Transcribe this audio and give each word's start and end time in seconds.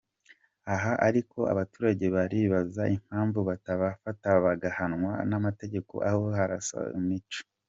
Aha 0.73 0.91
ariko 1.07 1.37
abaturage 1.53 2.05
baribaza 2.15 2.83
impamvu 2.95 3.39
batabafata 3.49 4.29
bagahanwa 4.45 5.11
n’amategeko 5.29 5.93
aho 6.07 6.19
kurasa 6.33 6.77
mu 7.05 7.15
kico. 7.33 7.41